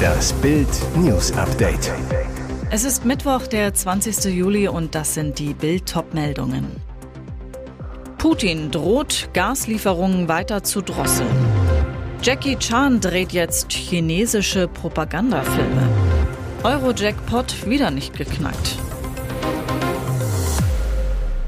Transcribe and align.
Das 0.00 0.32
Bild 0.34 0.68
News 0.96 1.32
Update. 1.32 1.92
Es 2.70 2.84
ist 2.84 3.04
Mittwoch, 3.04 3.46
der 3.46 3.74
20. 3.74 4.24
Juli 4.26 4.68
und 4.68 4.94
das 4.94 5.14
sind 5.14 5.38
die 5.38 5.54
Bild 5.54 5.92
meldungen 6.12 6.80
Putin 8.20 8.70
droht 8.70 9.30
Gaslieferungen 9.32 10.28
weiter 10.28 10.62
zu 10.62 10.82
drosseln. 10.82 11.30
Jackie 12.22 12.56
Chan 12.56 13.00
dreht 13.00 13.32
jetzt 13.32 13.72
chinesische 13.72 14.68
Propagandafilme. 14.68 15.88
Euro-Jackpot 16.62 17.66
wieder 17.66 17.90
nicht 17.90 18.14
geknackt. 18.14 18.76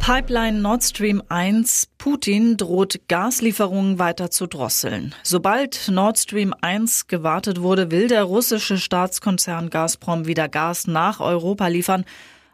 Pipeline 0.03 0.63
Nord 0.63 0.83
Stream 0.83 1.23
1 1.29 1.91
Putin 1.97 2.57
droht 2.57 3.03
Gaslieferungen 3.07 4.01
weiter 4.01 4.33
zu 4.33 4.49
drosseln. 4.49 5.15
Sobald 5.23 5.89
Nord 5.89 6.19
Stream 6.19 6.53
1 6.61 7.07
gewartet 7.07 7.63
wurde, 7.63 7.93
will 7.93 8.09
der 8.09 8.25
russische 8.25 8.79
Staatskonzern 8.79 9.71
Gazprom 9.71 10.27
wieder 10.27 10.49
Gas 10.49 10.89
nach 10.89 11.21
Europa 11.21 11.69
liefern, 11.69 12.05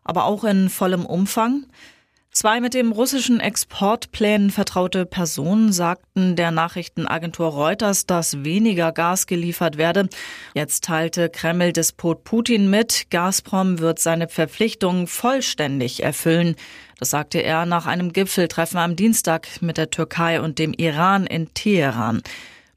aber 0.05 0.27
auch 0.27 0.45
in 0.45 0.69
vollem 0.69 1.07
Umfang. 1.07 1.65
Zwei 2.31 2.61
mit 2.61 2.75
dem 2.75 2.93
russischen 2.93 3.41
Exportplänen 3.41 4.51
vertraute 4.51 5.07
Personen 5.07 5.73
sagten 5.73 6.37
der 6.37 6.51
Nachrichtenagentur 6.51 7.49
Reuters, 7.49 8.07
dass 8.07 8.45
weniger 8.45 8.93
Gas 8.93 9.27
geliefert 9.27 9.79
werde. 9.79 10.09
Jetzt 10.55 10.85
teilte 10.85 11.31
Kreml-Despot 11.31 12.23
Putin 12.23 12.69
mit, 12.71 13.11
Gazprom 13.11 13.81
wird 13.81 13.99
seine 13.99 14.29
Verpflichtungen 14.29 15.07
vollständig 15.07 16.03
erfüllen. 16.03 16.55
Das 16.99 17.11
sagte 17.11 17.39
er 17.39 17.65
nach 17.65 17.87
einem 17.87 18.13
Gipfeltreffen 18.13 18.79
am 18.79 18.97
Dienstag 18.97 19.49
mit 19.63 19.79
der 19.79 19.91
Türkei 19.91 20.41
und 20.41 20.59
dem 20.59 20.73
Iran 20.75 21.27
in 21.27 21.55
Teheran. 21.55 22.23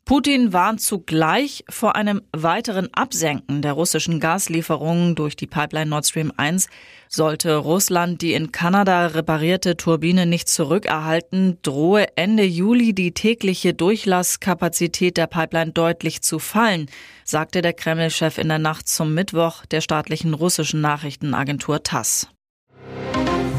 Putin 0.05 0.52
warnt 0.52 0.81
zugleich 0.81 1.63
vor 1.70 1.95
einem 1.95 2.21
weiteren 2.34 2.94
Absenken 2.94 3.61
der 3.61 3.73
russischen 3.73 4.20
Gaslieferungen 4.20 5.16
durch 5.16 5.36
die 5.36 5.47
Pipeline 5.47 5.89
Nord 5.89 6.05
Stream 6.05 6.33
1. 6.36 6.67
Sollte 7.08 7.55
Russland 7.55 8.22
die 8.22 8.33
in 8.33 8.52
Kanada 8.52 9.08
reparierte 9.08 9.77
Turbine 9.77 10.25
nicht 10.25 10.49
zurückerhalten, 10.49 11.59
drohe 11.61 12.08
Ende 12.17 12.44
Juli 12.44 12.94
die 12.94 13.14
tägliche 13.14 13.73
Durchlasskapazität 13.73 15.17
der 15.17 15.27
Pipeline 15.27 15.72
deutlich 15.72 16.22
zu 16.22 16.39
fallen, 16.39 16.88
sagte 17.23 17.61
der 17.61 17.73
Kreml-Chef 17.73 18.38
in 18.38 18.49
der 18.49 18.59
Nacht 18.59 18.89
zum 18.89 19.14
Mittwoch 19.14 19.66
der 19.67 19.81
staatlichen 19.81 20.33
russischen 20.33 20.81
Nachrichtenagentur 20.81 21.83
TASS. 21.83 22.27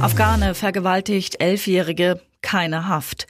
Afghane 0.03 0.57
vergewaltigt 0.57 1.41
Elfjährige, 1.41 2.21
keine 2.41 2.89
Haft. 2.89 3.29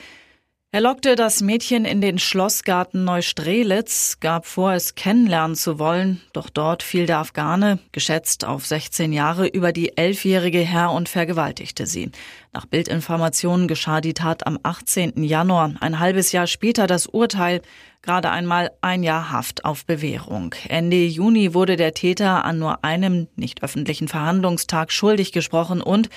Er 0.74 0.80
lockte 0.80 1.16
das 1.16 1.42
Mädchen 1.42 1.84
in 1.84 2.00
den 2.00 2.18
Schlossgarten 2.18 3.04
Neustrelitz, 3.04 4.16
gab 4.20 4.46
vor, 4.46 4.72
es 4.72 4.94
kennenlernen 4.94 5.54
zu 5.54 5.78
wollen, 5.78 6.22
doch 6.32 6.48
dort 6.48 6.82
fiel 6.82 7.04
der 7.04 7.18
Afghane, 7.18 7.78
geschätzt 7.92 8.46
auf 8.46 8.64
16 8.64 9.12
Jahre, 9.12 9.46
über 9.46 9.72
die 9.72 9.98
Elfjährige 9.98 10.60
her 10.60 10.90
und 10.90 11.10
vergewaltigte 11.10 11.84
sie. 11.84 12.10
Nach 12.54 12.64
Bildinformationen 12.64 13.68
geschah 13.68 14.00
die 14.00 14.14
Tat 14.14 14.46
am 14.46 14.58
18. 14.62 15.22
Januar, 15.22 15.74
ein 15.80 15.98
halbes 15.98 16.32
Jahr 16.32 16.46
später 16.46 16.86
das 16.86 17.06
Urteil, 17.06 17.60
gerade 18.00 18.30
einmal 18.30 18.70
ein 18.80 19.02
Jahr 19.02 19.30
Haft 19.30 19.66
auf 19.66 19.84
Bewährung. 19.84 20.54
Ende 20.70 21.04
Juni 21.04 21.52
wurde 21.52 21.76
der 21.76 21.92
Täter 21.92 22.46
an 22.46 22.58
nur 22.58 22.82
einem 22.82 23.28
nicht 23.36 23.62
öffentlichen 23.62 24.08
Verhandlungstag 24.08 24.90
schuldig 24.90 25.32
gesprochen 25.32 25.82
und 25.82 26.08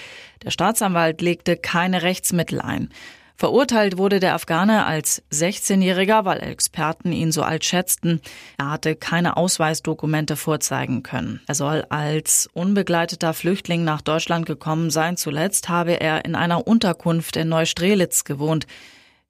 der 0.45 0.51
Staatsanwalt 0.51 1.21
legte 1.21 1.57
keine 1.57 2.03
Rechtsmittel 2.03 2.61
ein. 2.61 2.89
Verurteilt 3.37 3.97
wurde 3.97 4.21
der 4.21 4.33
Afghane 4.33 4.85
als 4.85 5.21
16-Jähriger, 5.31 6.23
weil 6.23 6.41
Experten 6.41 7.11
ihn 7.11 7.33
so 7.33 7.41
alt 7.41 7.65
schätzten. 7.65 8.21
Er 8.57 8.71
hatte 8.71 8.95
keine 8.95 9.35
Ausweisdokumente 9.35 10.37
vorzeigen 10.37 11.03
können. 11.03 11.41
Er 11.45 11.55
soll 11.55 11.85
als 11.89 12.49
unbegleiteter 12.53 13.33
Flüchtling 13.33 13.83
nach 13.83 14.01
Deutschland 14.01 14.45
gekommen 14.45 14.89
sein. 14.89 15.17
Zuletzt 15.17 15.67
habe 15.67 15.99
er 15.99 16.23
in 16.23 16.35
einer 16.35 16.65
Unterkunft 16.65 17.35
in 17.35 17.49
Neustrelitz 17.49 18.23
gewohnt. 18.23 18.67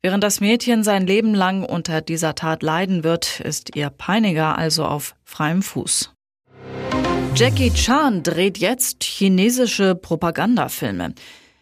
Während 0.03 0.23
das 0.23 0.39
Mädchen 0.39 0.83
sein 0.83 1.07
Leben 1.07 1.33
lang 1.33 1.63
unter 1.63 2.01
dieser 2.01 2.35
Tat 2.35 2.61
leiden 2.61 3.03
wird, 3.03 3.39
ist 3.39 3.75
ihr 3.75 3.89
Peiniger 3.89 4.55
also 4.55 4.85
auf 4.85 5.15
freiem 5.23 5.63
Fuß. 5.63 6.11
Jackie 7.35 7.71
Chan 7.73 8.21
dreht 8.21 8.59
jetzt 8.59 9.03
chinesische 9.03 9.95
Propagandafilme. 9.95 11.15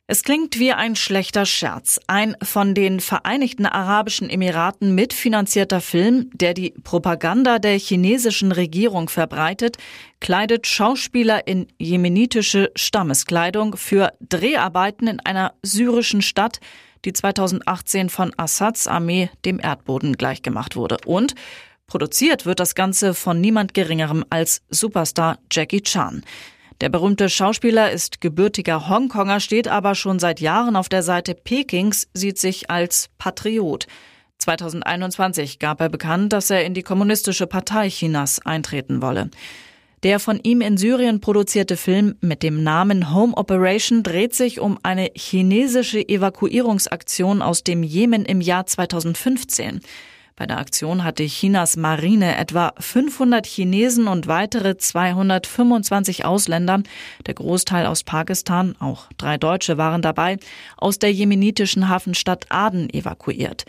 Es 0.06 0.24
klingt 0.24 0.60
wie 0.60 0.74
ein 0.74 0.98
schlechter 0.98 1.46
Scherz. 1.46 1.98
Ein 2.08 2.36
von 2.44 2.76
den 2.76 3.00
Vereinigten 3.00 3.66
Arabischen 3.66 4.30
Emiraten 4.30 4.94
mitfinanzierter 4.96 5.80
Film, 5.80 6.30
der 6.34 6.54
die 6.54 6.72
Propaganda 6.84 7.58
der 7.58 7.80
chinesischen 7.80 8.52
Regierung 8.52 9.08
verbreitet, 9.08 9.78
kleidet 10.20 10.68
Schauspieler 10.68 11.48
in 11.48 11.68
jemenitische 11.80 12.70
Stammeskleidung 12.76 13.78
für 13.78 14.12
Dreharbeiten 14.28 15.08
in 15.08 15.22
einer 15.22 15.54
syrischen 15.64 16.22
Stadt, 16.22 16.60
die 17.06 17.14
2018 17.14 18.10
von 18.10 18.34
Assads 18.36 18.88
Armee 18.88 19.30
dem 19.46 19.58
Erdboden 19.58 20.18
gleichgemacht 20.18 20.76
wurde. 20.76 20.98
Und 21.06 21.34
produziert 21.88 22.46
wird 22.46 22.60
das 22.60 22.76
Ganze 22.76 23.14
von 23.14 23.40
niemand 23.40 23.74
Geringerem 23.74 24.26
als 24.30 24.64
Superstar 24.70 25.40
Jackie 25.50 25.82
Chan. 25.82 26.26
Der 26.84 26.90
berühmte 26.90 27.30
Schauspieler 27.30 27.92
ist 27.92 28.20
gebürtiger 28.20 28.90
Hongkonger, 28.90 29.40
steht 29.40 29.70
aber 29.70 29.96
schon 29.96 30.20
seit 30.20 30.42
Jahren 30.42 30.76
auf 30.76 30.90
der 30.90 31.02
Seite 31.02 31.34
Pekings, 31.34 32.10
sieht 32.14 32.38
sich 32.38 32.70
als 32.70 33.10
Patriot. 33.18 33.88
2021 34.40 35.60
gab 35.60 35.80
er 35.80 35.88
bekannt, 35.88 36.34
dass 36.34 36.50
er 36.50 36.66
in 36.66 36.74
die 36.74 36.84
Kommunistische 36.84 37.48
Partei 37.48 37.88
Chinas 37.88 38.46
eintreten 38.46 39.02
wolle. 39.02 39.30
Der 40.04 40.20
von 40.20 40.42
ihm 40.44 40.60
in 40.60 40.76
Syrien 40.76 41.22
produzierte 41.22 41.78
Film 41.78 42.16
mit 42.20 42.44
dem 42.44 42.64
Namen 42.64 43.14
Home 43.14 43.34
Operation 43.38 44.04
dreht 44.04 44.34
sich 44.34 44.60
um 44.60 44.78
eine 44.84 45.10
chinesische 45.16 46.06
Evakuierungsaktion 46.06 47.42
aus 47.42 47.64
dem 47.64 47.84
Jemen 47.84 48.26
im 48.26 48.42
Jahr 48.42 48.66
2015. 48.66 49.80
Bei 50.36 50.48
der 50.48 50.58
Aktion 50.58 51.04
hatte 51.04 51.26
Chinas 51.26 51.78
Marine 51.78 52.38
etwa 52.38 52.74
500 52.80 53.46
Chinesen 53.46 54.08
und 54.08 54.28
weitere 54.28 54.78
225 54.78 56.26
Ausländer, 56.26 56.82
der 57.28 57.36
Großteil 57.36 57.86
aus 57.86 58.04
Pakistan, 58.04 58.76
auch 58.80 59.08
drei 59.18 59.38
Deutsche 59.38 59.78
waren 59.78 60.02
dabei, 60.02 60.38
aus 60.78 60.98
der 60.98 61.14
jemenitischen 61.14 61.88
Hafenstadt 61.88 62.48
Aden 62.50 62.90
evakuiert. 62.90 63.66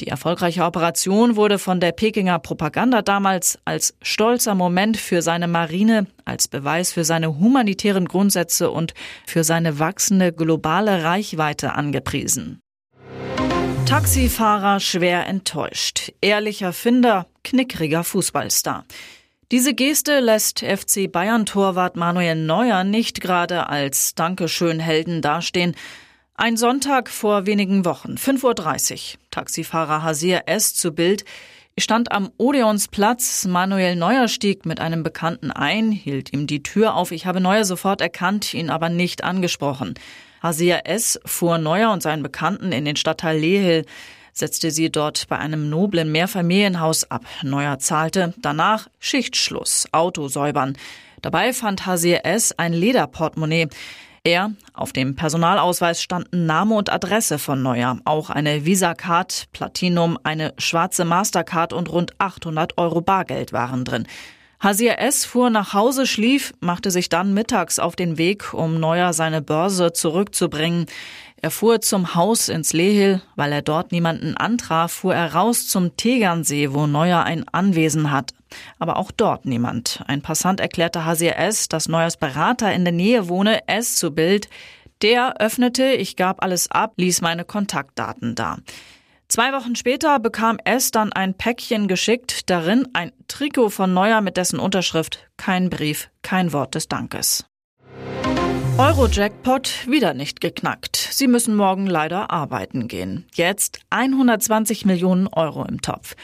Die 0.00 0.08
erfolgreiche 0.08 0.64
Operation 0.64 1.36
wurde 1.36 1.58
von 1.58 1.78
der 1.78 1.92
Pekinger 1.92 2.38
Propaganda 2.38 3.02
damals 3.02 3.58
als 3.66 3.94
stolzer 4.00 4.54
Moment 4.54 4.96
für 4.96 5.20
seine 5.20 5.46
Marine, 5.46 6.06
als 6.24 6.48
Beweis 6.48 6.90
für 6.92 7.04
seine 7.04 7.38
humanitären 7.38 8.06
Grundsätze 8.06 8.70
und 8.70 8.94
für 9.26 9.44
seine 9.44 9.78
wachsende 9.78 10.32
globale 10.32 11.04
Reichweite 11.04 11.74
angepriesen. 11.74 12.62
Taxifahrer 13.90 14.78
schwer 14.78 15.26
enttäuscht. 15.26 16.12
Ehrlicher 16.20 16.72
Finder, 16.72 17.26
knickriger 17.42 18.04
Fußballstar. 18.04 18.84
Diese 19.50 19.74
Geste 19.74 20.20
lässt 20.20 20.60
FC 20.60 21.10
Bayern-Torwart 21.10 21.96
Manuel 21.96 22.36
Neuer 22.36 22.84
nicht 22.84 23.20
gerade 23.20 23.68
als 23.68 24.14
Dankeschön-Helden 24.14 25.22
dastehen. 25.22 25.74
Ein 26.34 26.56
Sonntag 26.56 27.10
vor 27.10 27.46
wenigen 27.46 27.84
Wochen, 27.84 28.14
5.30 28.14 29.14
Uhr. 29.14 29.20
Taxifahrer 29.32 30.04
Hasir 30.04 30.42
S. 30.46 30.72
zu 30.72 30.92
Bild. 30.92 31.24
Stand 31.76 32.12
am 32.12 32.30
Odeonsplatz. 32.36 33.44
Manuel 33.46 33.96
Neuer 33.96 34.28
stieg 34.28 34.66
mit 34.66 34.78
einem 34.78 35.02
Bekannten 35.02 35.50
ein, 35.50 35.90
hielt 35.90 36.32
ihm 36.32 36.46
die 36.46 36.62
Tür 36.62 36.94
auf. 36.94 37.10
Ich 37.10 37.26
habe 37.26 37.40
Neuer 37.40 37.64
sofort 37.64 38.00
erkannt, 38.00 38.54
ihn 38.54 38.70
aber 38.70 38.88
nicht 38.88 39.24
angesprochen. 39.24 39.94
Hasia 40.42 40.78
S. 40.84 41.20
fuhr 41.24 41.58
Neuer 41.58 41.92
und 41.92 42.02
seinen 42.02 42.22
Bekannten 42.22 42.72
in 42.72 42.84
den 42.84 42.96
Stadtteil 42.96 43.38
Lehel, 43.38 43.84
setzte 44.32 44.70
sie 44.70 44.90
dort 44.90 45.28
bei 45.28 45.38
einem 45.38 45.68
noblen 45.68 46.10
Mehrfamilienhaus 46.12 47.10
ab. 47.10 47.24
Neuer 47.42 47.78
zahlte, 47.78 48.34
danach 48.38 48.88
Schichtschluss, 48.98 49.86
Auto 49.92 50.28
säubern. 50.28 50.76
Dabei 51.22 51.52
fand 51.52 51.84
Hasia 51.86 52.18
S. 52.18 52.52
ein 52.52 52.72
Lederportemonnaie. 52.72 53.68
Er, 54.22 54.52
auf 54.74 54.92
dem 54.92 55.16
Personalausweis 55.16 56.02
standen 56.02 56.44
Name 56.44 56.74
und 56.74 56.92
Adresse 56.92 57.38
von 57.38 57.62
Neuer, 57.62 57.98
auch 58.04 58.28
eine 58.28 58.66
Visa-Card, 58.66 59.48
Platinum, 59.52 60.18
eine 60.22 60.52
schwarze 60.58 61.06
Mastercard 61.06 61.72
und 61.72 61.90
rund 61.90 62.12
800 62.18 62.76
Euro 62.76 63.00
Bargeld 63.00 63.54
waren 63.54 63.84
drin. 63.86 64.06
Hasir 64.60 64.98
S. 64.98 65.24
fuhr 65.24 65.48
nach 65.48 65.72
Hause, 65.72 66.06
schlief, 66.06 66.52
machte 66.60 66.90
sich 66.90 67.08
dann 67.08 67.32
mittags 67.32 67.78
auf 67.78 67.96
den 67.96 68.18
Weg, 68.18 68.52
um 68.52 68.78
Neuer 68.78 69.14
seine 69.14 69.40
Börse 69.40 69.94
zurückzubringen. 69.94 70.84
Er 71.40 71.50
fuhr 71.50 71.80
zum 71.80 72.14
Haus 72.14 72.50
ins 72.50 72.74
Lehil, 72.74 73.22
weil 73.36 73.52
er 73.52 73.62
dort 73.62 73.90
niemanden 73.90 74.36
antraf, 74.36 74.92
fuhr 74.92 75.14
er 75.14 75.32
raus 75.32 75.66
zum 75.66 75.96
Tegernsee, 75.96 76.74
wo 76.74 76.86
Neuer 76.86 77.24
ein 77.24 77.48
Anwesen 77.48 78.10
hat. 78.10 78.34
Aber 78.78 78.98
auch 78.98 79.12
dort 79.12 79.46
niemand. 79.46 80.04
Ein 80.06 80.20
Passant 80.20 80.60
erklärte 80.60 81.06
Hasir 81.06 81.38
S., 81.38 81.68
dass 81.68 81.88
Neuers 81.88 82.18
Berater 82.18 82.70
in 82.74 82.84
der 82.84 82.92
Nähe 82.92 83.30
wohne, 83.30 83.66
S 83.66 83.96
zu 83.96 84.10
Bild. 84.10 84.50
Der 85.00 85.40
öffnete, 85.40 85.92
ich 85.92 86.16
gab 86.16 86.44
alles 86.44 86.70
ab, 86.70 86.92
ließ 86.98 87.22
meine 87.22 87.46
Kontaktdaten 87.46 88.34
da. 88.34 88.58
Zwei 89.30 89.52
Wochen 89.52 89.76
später 89.76 90.18
bekam 90.18 90.58
es 90.64 90.90
dann 90.90 91.12
ein 91.12 91.34
Päckchen 91.34 91.86
geschickt, 91.86 92.50
darin 92.50 92.88
ein 92.94 93.12
Trikot 93.28 93.70
von 93.70 93.94
Neuer 93.94 94.22
mit 94.22 94.36
dessen 94.36 94.58
Unterschrift 94.58 95.24
kein 95.36 95.70
Brief, 95.70 96.10
kein 96.22 96.52
Wort 96.52 96.74
des 96.74 96.88
Dankes. 96.88 97.44
Euro-Jackpot 98.76 99.86
wieder 99.86 100.14
nicht 100.14 100.40
geknackt. 100.40 100.96
Sie 100.96 101.28
müssen 101.28 101.54
morgen 101.54 101.86
leider 101.86 102.32
arbeiten 102.32 102.88
gehen. 102.88 103.24
Jetzt 103.32 103.78
120 103.90 104.84
Millionen 104.84 105.28
Euro 105.28 105.64
im 105.64 105.80
Topf. 105.80 106.16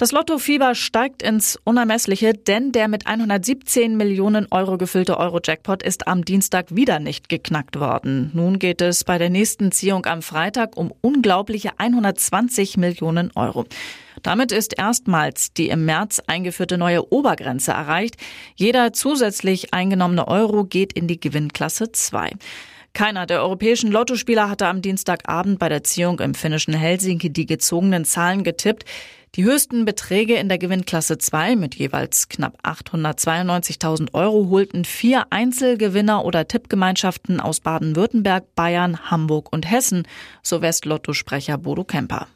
Das 0.00 0.12
Lottofieber 0.12 0.76
steigt 0.76 1.24
ins 1.24 1.58
Unermessliche, 1.64 2.32
denn 2.32 2.70
der 2.70 2.86
mit 2.86 3.08
117 3.08 3.96
Millionen 3.96 4.46
Euro 4.52 4.78
gefüllte 4.78 5.18
Euro-Jackpot 5.18 5.82
ist 5.82 6.06
am 6.06 6.24
Dienstag 6.24 6.66
wieder 6.76 7.00
nicht 7.00 7.28
geknackt 7.28 7.80
worden. 7.80 8.30
Nun 8.32 8.60
geht 8.60 8.80
es 8.80 9.02
bei 9.02 9.18
der 9.18 9.28
nächsten 9.28 9.72
Ziehung 9.72 10.06
am 10.06 10.22
Freitag 10.22 10.76
um 10.76 10.94
unglaubliche 11.00 11.80
120 11.80 12.76
Millionen 12.76 13.32
Euro. 13.34 13.64
Damit 14.22 14.52
ist 14.52 14.78
erstmals 14.78 15.52
die 15.52 15.68
im 15.68 15.84
März 15.84 16.22
eingeführte 16.28 16.78
neue 16.78 17.12
Obergrenze 17.12 17.72
erreicht. 17.72 18.18
Jeder 18.54 18.92
zusätzlich 18.92 19.74
eingenommene 19.74 20.28
Euro 20.28 20.62
geht 20.62 20.92
in 20.92 21.08
die 21.08 21.18
Gewinnklasse 21.18 21.90
2. 21.90 22.30
Keiner 22.92 23.26
der 23.26 23.42
europäischen 23.42 23.92
Lottospieler 23.92 24.48
hatte 24.48 24.66
am 24.66 24.82
Dienstagabend 24.82 25.58
bei 25.58 25.68
der 25.68 25.84
Ziehung 25.84 26.20
im 26.20 26.34
finnischen 26.34 26.74
Helsinki 26.74 27.30
die 27.30 27.46
gezogenen 27.46 28.04
Zahlen 28.04 28.42
getippt. 28.44 28.84
Die 29.34 29.44
höchsten 29.44 29.84
Beträge 29.84 30.34
in 30.36 30.48
der 30.48 30.58
Gewinnklasse 30.58 31.18
2 31.18 31.54
mit 31.54 31.74
jeweils 31.74 32.28
knapp 32.28 32.58
892.000 32.64 34.14
Euro 34.14 34.48
holten 34.50 34.84
vier 34.84 35.26
Einzelgewinner 35.30 36.24
oder 36.24 36.48
Tippgemeinschaften 36.48 37.38
aus 37.38 37.60
Baden-Württemberg, 37.60 38.54
Bayern, 38.54 39.10
Hamburg 39.10 39.52
und 39.52 39.70
Hessen, 39.70 40.08
so 40.42 40.62
Westlotto-Sprecher 40.62 41.58
Bodo 41.58 41.84
Kemper. 41.84 42.26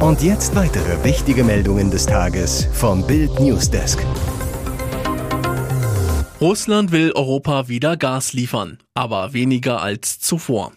Und 0.00 0.22
jetzt 0.22 0.54
weitere 0.54 1.02
wichtige 1.02 1.42
Meldungen 1.42 1.90
des 1.90 2.06
Tages 2.06 2.68
vom 2.72 3.04
Bild 3.04 3.40
Newsdesk. 3.40 3.98
Russland 6.40 6.92
will 6.92 7.10
Europa 7.16 7.66
wieder 7.66 7.96
Gas 7.96 8.32
liefern, 8.32 8.78
aber 8.94 9.32
weniger 9.32 9.82
als 9.82 10.20
zuvor. 10.20 10.72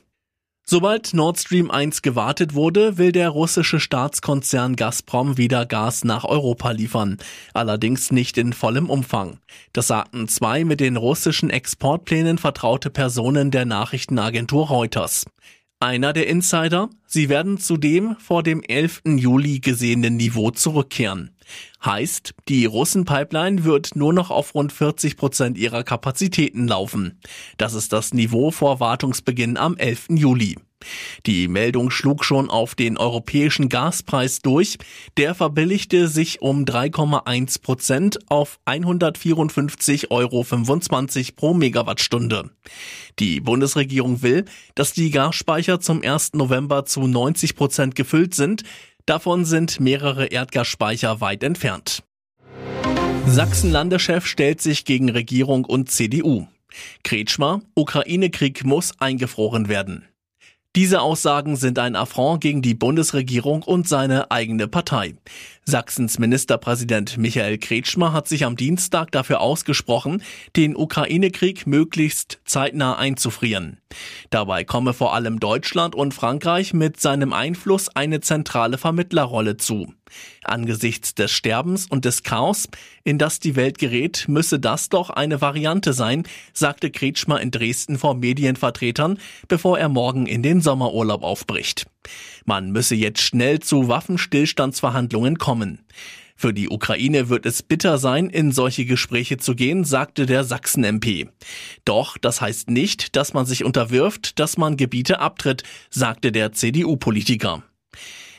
Sobald 0.65 1.13
Nord 1.13 1.37
Stream 1.37 1.69
1 1.69 2.01
gewartet 2.01 2.55
wurde, 2.55 2.97
will 2.97 3.11
der 3.11 3.29
russische 3.29 3.79
Staatskonzern 3.79 4.75
Gazprom 4.75 5.37
wieder 5.37 5.67
Gas 5.67 6.03
nach 6.03 6.23
Europa 6.23 6.71
liefern. 6.71 7.19
Allerdings 7.53 8.11
nicht 8.11 8.39
in 8.39 8.53
vollem 8.53 8.89
Umfang. 8.89 9.37
Das 9.71 9.85
sagten 9.85 10.27
zwei 10.27 10.65
mit 10.65 10.79
den 10.79 10.97
russischen 10.97 11.51
Exportplänen 11.51 12.39
vertraute 12.39 12.89
Personen 12.89 13.51
der 13.51 13.65
Nachrichtenagentur 13.65 14.67
Reuters. 14.67 15.27
Einer 15.79 16.13
der 16.13 16.25
Insider, 16.25 16.89
sie 17.05 17.29
werden 17.29 17.59
zudem 17.59 18.15
vor 18.17 18.41
dem 18.41 18.63
11. 18.63 19.01
Juli 19.17 19.59
gesehenen 19.59 20.17
Niveau 20.17 20.49
zurückkehren. 20.49 21.35
Heißt, 21.83 22.33
die 22.47 22.65
Russen-Pipeline 22.65 23.63
wird 23.63 23.95
nur 23.95 24.13
noch 24.13 24.29
auf 24.29 24.53
rund 24.55 24.71
40 24.71 25.17
Prozent 25.17 25.57
ihrer 25.57 25.83
Kapazitäten 25.83 26.67
laufen. 26.67 27.19
Das 27.57 27.73
ist 27.73 27.91
das 27.93 28.13
Niveau 28.13 28.51
vor 28.51 28.79
Wartungsbeginn 28.79 29.57
am 29.57 29.77
11. 29.77 30.07
Juli. 30.09 30.57
Die 31.25 31.47
Meldung 31.47 31.89
schlug 31.91 32.25
schon 32.25 32.49
auf 32.49 32.75
den 32.75 32.97
europäischen 32.97 33.69
Gaspreis 33.69 34.39
durch. 34.39 34.77
Der 35.17 35.35
verbilligte 35.35 36.07
sich 36.07 36.41
um 36.41 36.65
3,1 36.65 37.61
Prozent 37.61 38.19
auf 38.29 38.59
154,25 38.65 40.09
Euro 40.09 40.43
pro 41.35 41.53
Megawattstunde. 41.53 42.49
Die 43.19 43.39
Bundesregierung 43.41 44.21
will, 44.21 44.45
dass 44.75 44.93
die 44.93 45.11
Gasspeicher 45.11 45.79
zum 45.79 46.01
1. 46.01 46.33
November 46.33 46.85
zu 46.85 47.05
90 47.07 47.55
Prozent 47.55 47.95
gefüllt 47.95 48.33
sind. 48.33 48.63
Davon 49.05 49.45
sind 49.45 49.79
mehrere 49.79 50.27
Erdgasspeicher 50.27 51.21
weit 51.21 51.43
entfernt. 51.43 52.03
Sachsen-Landeschef 53.25 54.25
stellt 54.25 54.61
sich 54.61 54.85
gegen 54.85 55.09
Regierung 55.09 55.65
und 55.65 55.89
CDU. 55.89 56.47
Kretschmer, 57.03 57.61
Ukraine-Krieg 57.75 58.63
muss 58.63 58.99
eingefroren 58.99 59.67
werden. 59.67 60.05
Diese 60.75 61.01
Aussagen 61.01 61.57
sind 61.57 61.79
ein 61.79 61.97
Affront 61.97 62.41
gegen 62.41 62.61
die 62.61 62.75
Bundesregierung 62.75 63.63
und 63.63 63.89
seine 63.89 64.31
eigene 64.31 64.69
Partei. 64.69 65.15
Sachsens 65.63 66.17
Ministerpräsident 66.17 67.19
Michael 67.19 67.59
Kretschmer 67.59 68.13
hat 68.13 68.27
sich 68.27 68.45
am 68.45 68.55
Dienstag 68.55 69.11
dafür 69.11 69.41
ausgesprochen, 69.41 70.23
den 70.55 70.75
Ukraine-Krieg 70.75 71.67
möglichst 71.67 72.39
zeitnah 72.45 72.97
einzufrieren. 72.97 73.77
Dabei 74.31 74.63
komme 74.63 74.93
vor 74.93 75.13
allem 75.13 75.39
Deutschland 75.39 75.93
und 75.93 76.15
Frankreich 76.15 76.73
mit 76.73 76.99
seinem 76.99 77.31
Einfluss 77.31 77.89
eine 77.89 78.21
zentrale 78.21 78.79
Vermittlerrolle 78.79 79.57
zu. 79.57 79.93
Angesichts 80.43 81.13
des 81.13 81.31
Sterbens 81.31 81.85
und 81.85 82.05
des 82.05 82.23
Chaos, 82.23 82.67
in 83.03 83.19
das 83.19 83.39
die 83.39 83.55
Welt 83.55 83.77
gerät, 83.77 84.25
müsse 84.27 84.59
das 84.59 84.89
doch 84.89 85.11
eine 85.11 85.41
Variante 85.41 85.93
sein, 85.93 86.23
sagte 86.53 86.89
Kretschmer 86.89 87.39
in 87.39 87.51
Dresden 87.51 87.99
vor 87.99 88.15
Medienvertretern, 88.15 89.19
bevor 89.47 89.77
er 89.77 89.89
morgen 89.89 90.25
in 90.25 90.41
den 90.41 90.59
Sommerurlaub 90.59 91.23
aufbricht. 91.23 91.85
Man 92.45 92.71
müsse 92.71 92.95
jetzt 92.95 93.21
schnell 93.21 93.59
zu 93.59 93.87
Waffenstillstandsverhandlungen 93.87 95.37
kommen. 95.37 95.79
Für 96.35 96.53
die 96.53 96.69
Ukraine 96.69 97.29
wird 97.29 97.45
es 97.45 97.61
bitter 97.61 97.99
sein, 97.99 98.27
in 98.27 98.51
solche 98.51 98.85
Gespräche 98.85 99.37
zu 99.37 99.53
gehen, 99.53 99.83
sagte 99.83 100.25
der 100.25 100.43
Sachsen-MP. 100.43 101.29
Doch 101.85 102.17
das 102.17 102.41
heißt 102.41 102.69
nicht, 102.71 103.15
dass 103.15 103.33
man 103.33 103.45
sich 103.45 103.63
unterwirft, 103.63 104.39
dass 104.39 104.57
man 104.57 104.75
Gebiete 104.75 105.19
abtritt, 105.19 105.61
sagte 105.91 106.31
der 106.31 106.51
CDU-Politiker. 106.51 107.63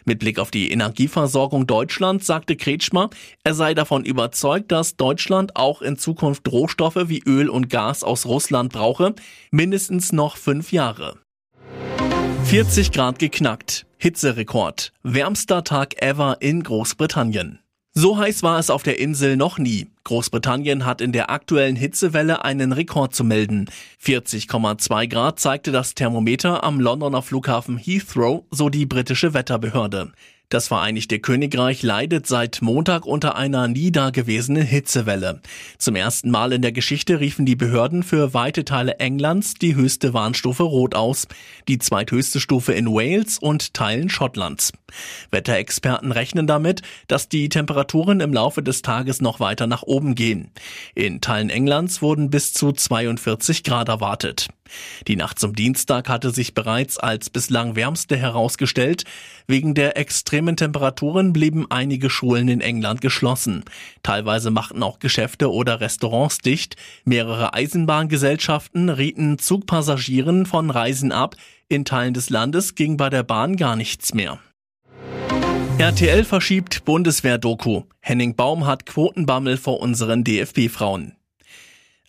Mit 0.04 0.19
Blick 0.19 0.40
auf 0.40 0.50
die 0.50 0.72
Energieversorgung 0.72 1.66
Deutschlands 1.69 2.26
sagte 2.26 2.56
Kretschmer, 2.56 3.10
er 3.44 3.54
sei 3.54 3.72
davon 3.72 4.04
überzeugt, 4.04 4.72
dass 4.72 4.96
Deutschland 4.96 5.54
auch 5.54 5.80
in 5.80 5.96
Zukunft 5.96 6.50
Rohstoffe 6.50 7.08
wie 7.08 7.22
Öl 7.24 7.48
und 7.48 7.70
Gas 7.70 8.02
aus 8.02 8.26
Russland 8.26 8.72
brauche, 8.72 9.14
mindestens 9.52 10.12
noch 10.12 10.36
fünf 10.36 10.72
Jahre. 10.72 11.20
40 12.52 12.93
Grad 12.93 13.19
geknackt. 13.19 13.87
Hitzerekord. 13.96 14.93
Wärmster 15.02 15.64
Tag 15.64 16.02
ever 16.02 16.37
in 16.40 16.62
Großbritannien. 16.62 17.60
So 17.94 18.19
heiß 18.19 18.43
war 18.43 18.58
es 18.58 18.69
auf 18.69 18.82
der 18.82 18.99
Insel 18.99 19.38
noch 19.38 19.56
nie. 19.56 19.87
Großbritannien 20.04 20.84
hat 20.84 21.00
in 21.00 21.12
der 21.12 21.31
aktuellen 21.31 21.76
Hitzewelle 21.76 22.44
einen 22.44 22.72
Rekord 22.72 23.14
zu 23.14 23.25
melden. 23.25 23.70
40,2 24.04 25.08
Grad 25.08 25.40
zeigte 25.40 25.72
das 25.72 25.94
Thermometer 25.94 26.62
am 26.62 26.78
Londoner 26.78 27.22
Flughafen 27.22 27.78
Heathrow, 27.78 28.44
so 28.50 28.69
die 28.69 28.84
britische 28.84 29.32
Wetterbehörde. 29.32 30.12
Das 30.52 30.69
Vereinigte 30.69 31.19
Königreich 31.19 31.82
leidet 31.82 32.26
seit 32.26 32.60
Montag 32.60 33.06
unter 33.06 33.36
einer 33.36 33.69
nie 33.69 33.91
dagewesenen 33.91 34.67
Hitzewelle. 34.67 35.41
Zum 35.79 35.96
ersten 35.96 36.31
Mal 36.31 36.53
in 36.53 36.60
der 36.60 36.72
Geschichte 36.72 37.20
riefen 37.20 37.46
die 37.46 37.56
Behörden 37.56 38.03
für 38.03 38.34
weite 38.34 38.67
Teile 38.67 38.98
Englands 38.98 39.55
die 39.55 39.74
höchste 39.74 40.12
Warnstufe 40.12 40.65
Rot 40.65 40.94
aus, 40.94 41.27
die 41.69 41.79
zweithöchste 41.79 42.38
Stufe 42.38 42.74
in 42.74 42.88
Wales 42.88 43.38
und 43.38 43.72
Teilen 43.72 44.10
Schottlands. 44.10 44.74
Wetterexperten 45.31 46.12
rechnen 46.12 46.46
damit, 46.46 46.82
dass 47.08 47.31
die 47.31 47.48
Temperaturen 47.48 48.20
im 48.20 48.34
Laufe 48.34 48.62
des 48.62 48.82
Tages 48.82 49.22
noch 49.22 49.41
weiter 49.41 49.67
nach 49.67 49.82
oben 49.82 50.15
gehen. 50.15 50.50
In 50.94 51.22
Teilen 51.22 51.48
Englands 51.48 52.03
wurden 52.03 52.29
bis 52.29 52.53
zu 52.53 52.72
42 52.72 53.65
Grad 53.65 53.88
erwartet. 53.88 54.48
Die 55.08 55.17
Nacht 55.17 55.38
zum 55.38 55.55
Dienstag 55.55 56.08
hatte 56.08 56.31
sich 56.31 56.55
bereits 56.55 56.98
als 56.98 57.31
bislang 57.31 57.76
wärmste 57.76 58.17
herausgestellt. 58.17 59.05
Wegen 59.46 59.74
der 59.74 59.96
extremen 59.96 60.56
Temperaturen 60.56 61.32
blieben 61.32 61.67
einige 61.70 62.10
Schulen 62.10 62.48
in 62.48 62.60
England 62.60 63.00
geschlossen. 63.00 63.64
Teilweise 64.02 64.50
machten 64.50 64.82
auch 64.82 64.98
Geschäfte 64.98 65.50
oder 65.50 65.81
Restaurants 65.81 66.38
dicht. 66.38 66.76
Mehrere 67.05 67.55
Eisenbahngesellschaften 67.55 68.88
rieten 68.88 69.38
Zugpassagieren 69.38 70.46
von 70.46 70.70
Reisen 70.70 71.12
ab. 71.12 71.36
In 71.69 71.84
Teilen 71.84 72.14
des 72.14 72.31
Landes 72.31 72.74
ging 72.74 72.96
bei 72.96 73.10
der 73.10 73.22
Bahn 73.22 73.56
gar 73.56 73.76
nichts 73.76 74.14
mehr. 74.14 74.38
RTL 75.79 76.24
verschiebt 76.24 76.84
Bundeswehr-Doku. 76.84 77.82
Henning 78.00 78.36
Baum 78.36 78.67
hat 78.67 78.86
Quotenbammel 78.86 79.56
vor 79.56 79.81
unseren 79.81 80.22
DFB-Frauen. 80.22 81.17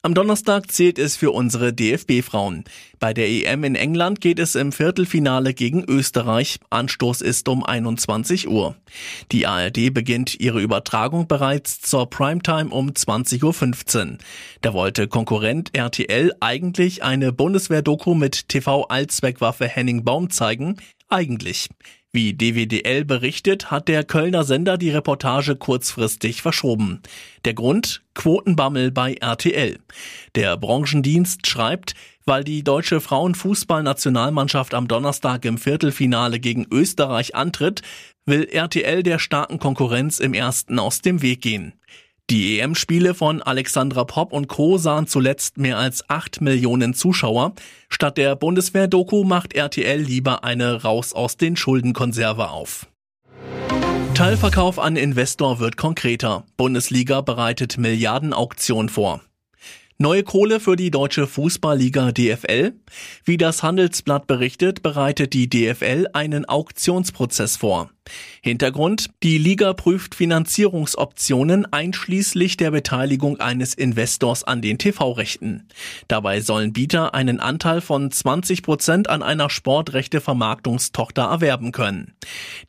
Am 0.05 0.13
Donnerstag 0.15 0.69
zählt 0.69 0.99
es 0.99 1.15
für 1.15 1.31
unsere 1.31 1.71
DFB-Frauen. 1.71 2.65
Bei 2.99 3.13
der 3.13 3.29
EM 3.29 3.63
in 3.63 3.75
England 3.75 4.19
geht 4.19 4.37
es 4.37 4.55
im 4.55 4.73
Viertelfinale 4.73 5.53
gegen 5.53 5.85
Österreich. 5.85 6.59
Anstoß 6.69 7.21
ist 7.21 7.47
um 7.47 7.63
21 7.63 8.49
Uhr. 8.49 8.75
Die 9.31 9.47
ARD 9.47 9.93
beginnt 9.93 10.37
ihre 10.41 10.59
Übertragung 10.59 11.29
bereits 11.29 11.79
zur 11.79 12.09
Primetime 12.09 12.69
um 12.69 12.89
20.15 12.89 14.11
Uhr. 14.11 14.17
Da 14.59 14.73
wollte 14.73 15.07
Konkurrent 15.07 15.73
RTL 15.73 16.33
eigentlich 16.41 17.01
eine 17.01 17.31
Bundeswehr-Doku 17.31 18.13
mit 18.13 18.49
TV-Allzweckwaffe 18.49 19.69
Henning 19.69 20.03
Baum 20.03 20.29
zeigen. 20.29 20.81
Eigentlich. 21.07 21.69
Wie 22.15 22.35
DWDL 22.35 23.05
berichtet, 23.05 23.71
hat 23.71 23.87
der 23.87 24.03
Kölner 24.03 24.43
Sender 24.43 24.77
die 24.77 24.91
Reportage 24.91 25.55
kurzfristig 25.55 26.43
verschoben. 26.43 27.01
Der 27.43 27.55
Grund? 27.55 28.03
Quotenbammel 28.13 28.91
bei 28.91 29.15
RTL. 29.15 29.79
Der 30.35 30.55
Branchendienst 30.55 31.47
schreibt, 31.47 31.95
weil 32.23 32.43
die 32.43 32.63
deutsche 32.63 33.01
Frauenfußballnationalmannschaft 33.01 34.75
am 34.75 34.87
Donnerstag 34.87 35.43
im 35.43 35.57
Viertelfinale 35.57 36.39
gegen 36.39 36.67
Österreich 36.71 37.33
antritt, 37.33 37.81
will 38.27 38.43
RTL 38.43 39.01
der 39.01 39.17
starken 39.17 39.57
Konkurrenz 39.57 40.19
im 40.19 40.35
ersten 40.35 40.77
aus 40.77 41.01
dem 41.01 41.23
Weg 41.23 41.41
gehen. 41.41 41.73
Die 42.29 42.59
EM-Spiele 42.59 43.13
von 43.13 43.41
Alexandra 43.41 44.05
Popp 44.05 44.31
und 44.31 44.47
Co. 44.47 44.77
sahen 44.77 45.07
zuletzt 45.07 45.57
mehr 45.57 45.77
als 45.77 46.09
acht 46.09 46.39
Millionen 46.41 46.93
Zuschauer. 46.93 47.53
Statt 47.89 48.17
der 48.17 48.35
Bundeswehr-Doku 48.35 49.23
macht 49.23 49.53
RTL 49.53 49.99
lieber 49.99 50.43
eine 50.43 50.81
Raus 50.83 51.13
aus 51.13 51.35
den 51.37 51.57
Schuldenkonserve 51.57 52.49
auf. 52.49 52.87
Teilverkauf 54.15 54.79
an 54.79 54.95
Investor 54.95 55.59
wird 55.59 55.75
konkreter. 55.75 56.45
Bundesliga 56.55 57.21
bereitet 57.21 57.77
Milliardenauktion 57.77 58.87
vor. 58.87 59.21
Neue 59.97 60.23
Kohle 60.23 60.59
für 60.59 60.75
die 60.75 60.91
deutsche 60.91 61.27
Fußballliga 61.27 62.11
DFL? 62.11 62.73
Wie 63.25 63.37
das 63.37 63.63
Handelsblatt 63.63 64.27
berichtet, 64.27 64.81
bereitet 64.81 65.33
die 65.33 65.49
DFL 65.49 66.07
einen 66.13 66.45
Auktionsprozess 66.45 67.57
vor. 67.57 67.89
Hintergrund, 68.41 69.09
die 69.23 69.37
Liga 69.37 69.73
prüft 69.73 70.15
Finanzierungsoptionen 70.15 71.71
einschließlich 71.71 72.57
der 72.57 72.71
Beteiligung 72.71 73.39
eines 73.39 73.73
Investors 73.73 74.43
an 74.43 74.61
den 74.61 74.77
TV-Rechten. 74.77 75.67
Dabei 76.07 76.41
sollen 76.41 76.73
Bieter 76.73 77.13
einen 77.13 77.39
Anteil 77.39 77.79
von 77.81 78.11
20 78.11 78.63
Prozent 78.63 79.09
an 79.09 79.23
einer 79.23 79.49
Sportrechte-Vermarktungstochter 79.49 81.23
erwerben 81.23 81.71
können. 81.71 82.13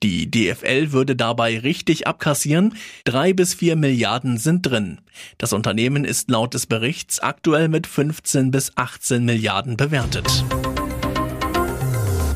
Die 0.02 0.30
DFL 0.30 0.92
würde 0.92 1.16
dabei 1.16 1.58
richtig 1.58 2.06
abkassieren, 2.06 2.74
drei 3.04 3.32
bis 3.32 3.54
vier 3.54 3.76
Milliarden 3.76 4.38
sind 4.38 4.62
drin. 4.62 5.00
Das 5.38 5.52
Unternehmen 5.52 6.04
ist 6.04 6.30
laut 6.30 6.54
des 6.54 6.66
Berichts 6.66 7.20
aktuell 7.20 7.68
mit 7.68 7.86
15 7.86 8.50
bis 8.50 8.72
18 8.76 9.24
Milliarden 9.24 9.76
bewertet. 9.76 10.44